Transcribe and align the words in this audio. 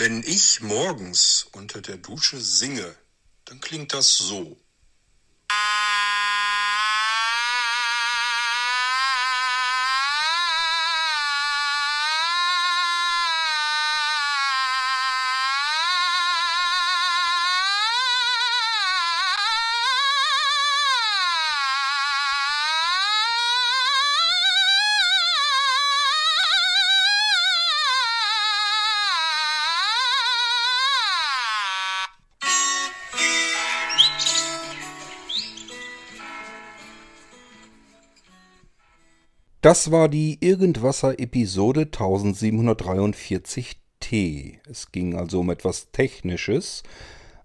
Wenn 0.00 0.22
ich 0.22 0.60
morgens 0.60 1.48
unter 1.50 1.80
der 1.80 1.96
Dusche 1.96 2.40
singe, 2.40 2.94
dann 3.46 3.60
klingt 3.60 3.92
das 3.92 4.16
so. 4.16 4.56
Das 39.60 39.90
war 39.90 40.08
die 40.08 40.38
Irgendwasser-Episode 40.40 41.86
1743T. 41.86 44.58
Es 44.70 44.92
ging 44.92 45.16
also 45.16 45.40
um 45.40 45.50
etwas 45.50 45.90
Technisches. 45.90 46.84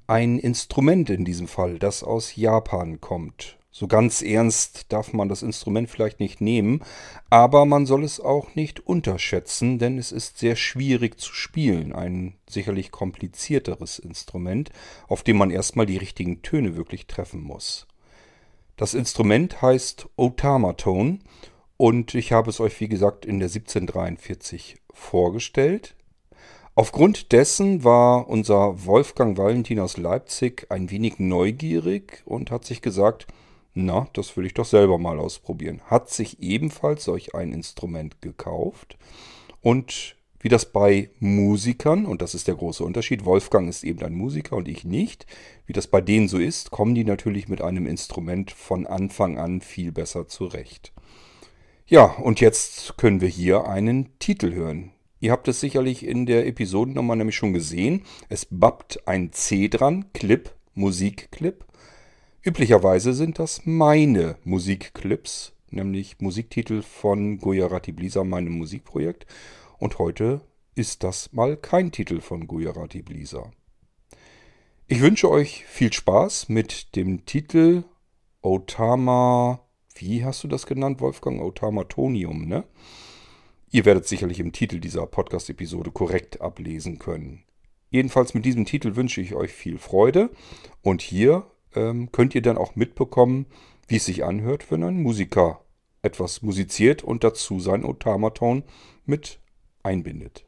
Ein 0.06 0.38
Instrument 0.38 1.10
in 1.10 1.26
diesem 1.26 1.48
Fall, 1.48 1.80
das 1.80 2.04
aus 2.04 2.36
Japan 2.36 3.02
kommt. 3.02 3.58
So 3.72 3.88
ganz 3.88 4.22
ernst 4.22 4.94
darf 4.94 5.12
man 5.14 5.28
das 5.28 5.42
Instrument 5.42 5.90
vielleicht 5.90 6.20
nicht 6.20 6.40
nehmen, 6.40 6.82
aber 7.32 7.66
man 7.66 7.88
soll 7.88 8.04
es 8.04 8.20
auch 8.20 8.54
nicht 8.54 8.86
unterschätzen, 8.86 9.80
denn 9.80 9.98
es 9.98 10.12
ist 10.12 10.38
sehr 10.38 10.56
schwierig 10.56 11.20
zu 11.20 11.34
spielen. 11.34 11.94
Ein 11.94 12.36
sicherlich 12.48 12.92
komplizierteres 12.92 13.98
Instrument, 13.98 14.70
auf 15.08 15.24
dem 15.24 15.38
man 15.38 15.50
erstmal 15.50 15.88
die 15.88 15.98
richtigen 15.98 16.44
Töne 16.44 16.76
wirklich 16.76 17.08
treffen 17.08 17.42
muss. 17.42 17.88
Das 18.78 18.94
Instrument 18.94 19.64
heißt 19.64 20.10
Otamaton 20.16 21.22
und 21.78 22.14
ich 22.16 22.32
habe 22.32 22.50
es 22.50 22.60
euch, 22.60 22.80
wie 22.80 22.88
gesagt, 22.88 23.26
in 23.26 23.40
der 23.40 23.48
1743 23.48 24.78
vorgestellt. 24.94 25.96
Aufgrund 26.76 27.32
dessen 27.32 27.84
war 27.84 28.28
unser 28.28 28.86
Wolfgang 28.86 29.38
Valentin 29.38 29.80
aus 29.80 29.98
Leipzig 29.98 30.68
ein 30.70 30.90
wenig 30.90 31.20
neugierig 31.20 32.24
und 32.26 32.50
hat 32.50 32.66
sich 32.66 32.82
gesagt, 32.82 33.28
na, 33.76 34.08
das 34.14 34.36
will 34.38 34.46
ich 34.46 34.54
doch 34.54 34.66
selber 34.66 34.98
mal 34.98 35.20
ausprobieren. 35.20 35.82
Hat 35.86 36.10
sich 36.10 36.42
ebenfalls 36.42 37.04
solch 37.04 37.36
ein 37.36 37.54
Instrument 37.54 38.22
gekauft 38.22 38.98
und 39.62 40.16
wie 40.44 40.50
das 40.50 40.66
bei 40.66 41.10
Musikern, 41.22 42.06
und 42.06 42.22
das 42.22 42.36
ist 42.36 42.50
der 42.50 42.56
große 42.56 42.84
Unterschied, 42.84 43.24
Wolfgang 43.24 43.70
ist 43.70 43.86
eben 43.86 44.04
ein 44.04 44.14
Musiker 44.14 44.58
und 44.58 44.68
ich 44.68 44.84
nicht, 44.84 45.26
wie 45.66 45.72
das 45.72 45.88
bei 45.88 46.02
denen 46.02 46.28
so 46.28 46.38
ist, 46.38 46.70
kommen 46.70 46.96
die 46.96 47.06
natürlich 47.06 47.48
mit 47.48 47.62
einem 47.62 47.86
Instrument 47.86 48.52
von 48.52 48.86
Anfang 48.86 49.38
an 49.38 49.62
viel 49.62 49.94
besser 49.94 50.28
zurecht. 50.28 50.92
Ja, 51.94 52.06
und 52.06 52.40
jetzt 52.42 52.98
können 52.98 53.22
wir 53.22 53.28
hier 53.28 53.68
einen 53.68 54.18
Titel 54.18 54.56
hören. 54.56 54.94
Ihr 55.20 55.32
habt 55.32 55.48
es 55.48 55.60
sicherlich 55.60 56.04
in 56.04 56.26
der 56.26 56.48
Episodennummer 56.48 57.16
nämlich 57.16 57.36
schon 57.36 57.54
gesehen. 57.54 58.02
Es 58.30 58.48
babbt 58.50 59.08
ein 59.08 59.32
C 59.32 59.68
dran, 59.68 60.12
Clip, 60.12 60.50
Musikclip. 60.74 61.64
Üblicherweise 62.42 63.14
sind 63.14 63.38
das 63.38 63.62
meine 63.66 64.38
Musikclips, 64.44 65.54
nämlich 65.70 66.20
Musiktitel 66.20 66.82
von 66.82 67.38
Gujarati 67.38 67.92
Blisa, 67.92 68.24
meinem 68.24 68.54
Musikprojekt. 68.54 69.28
Und 69.78 70.00
heute 70.00 70.42
ist 70.74 71.04
das 71.04 71.32
mal 71.32 71.58
kein 71.58 71.92
Titel 71.92 72.22
von 72.22 72.48
Gujarati 72.48 73.04
Blisa. 73.04 73.52
Ich 74.88 75.00
wünsche 75.00 75.30
euch 75.30 75.64
viel 75.66 75.94
Spaß 75.94 76.50
mit 76.50 76.96
dem 76.96 77.28
Titel 77.28 77.84
Otama 78.42 79.63
wie 79.96 80.24
hast 80.24 80.44
du 80.44 80.48
das 80.48 80.66
genannt, 80.66 81.02
Wolfgang? 81.02 81.42
Automatonium, 81.42 82.48
ne? 82.48 82.64
Ihr 83.72 83.86
werdet 83.86 84.08
sicherlich 84.08 84.40
im 84.40 84.52
Titel 84.52 84.80
dieser 84.80 85.08
Podcast-Episode 85.08 85.92
korrekt 85.92 86.42
ablesen 86.42 87.00
können. 87.00 87.44
Jedenfalls 87.90 88.34
mit 88.34 88.46
diesem 88.46 88.66
Titel 88.66 88.96
wünsche 88.96 89.22
ich 89.22 89.34
euch 89.34 89.52
viel 89.52 89.78
Freude. 89.78 90.30
Und 90.82 91.02
hier 91.02 91.48
ähm, 91.76 92.12
könnt 92.12 92.36
ihr 92.36 92.42
dann 92.42 92.58
auch 92.58 92.76
mitbekommen, 92.76 93.46
wie 93.88 93.98
es 93.98 94.06
sich 94.06 94.24
anhört, 94.24 94.72
wenn 94.72 94.84
ein 94.84 95.02
Musiker 95.02 95.62
etwas 96.02 96.42
musiziert 96.42 97.04
und 97.04 97.24
dazu 97.24 97.60
sein 97.60 97.86
Otamaton 97.86 98.64
mit 99.06 99.40
einbindet. 99.82 100.46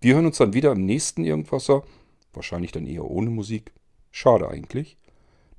Wir 0.00 0.14
hören 0.14 0.26
uns 0.26 0.38
dann 0.38 0.52
wieder 0.52 0.72
im 0.72 0.84
nächsten 0.84 1.24
Irgendwasser. 1.24 1.82
Wahrscheinlich 2.32 2.70
dann 2.70 2.86
eher 2.86 3.04
ohne 3.04 3.30
Musik. 3.30 3.72
Schade 4.10 4.48
eigentlich. 4.48 4.96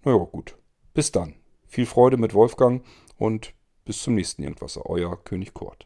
Na 0.04 0.14
ja, 0.14 0.24
gut. 0.24 0.58
Bis 0.94 1.12
dann. 1.12 1.39
Viel 1.70 1.86
Freude 1.86 2.18
mit 2.18 2.34
Wolfgang 2.34 2.84
und 3.20 3.54
bis 3.86 4.02
zum 4.02 4.16
nächsten 4.16 4.42
Irgendwasser. 4.42 4.88
Euer 4.88 5.24
König 5.24 5.54
Kurt. 5.54 5.86